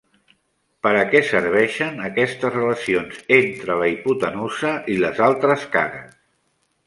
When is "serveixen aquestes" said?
1.31-2.55